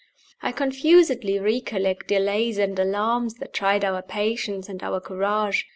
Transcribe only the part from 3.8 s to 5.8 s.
our patience and our courage.